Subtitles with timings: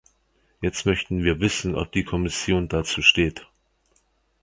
[0.61, 3.45] Jetzt möchten wir wissen, ob die Kommission dazu steht.